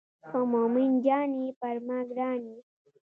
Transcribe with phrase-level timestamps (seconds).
[0.29, 2.59] که مومن جان یې پر ما ګران یې.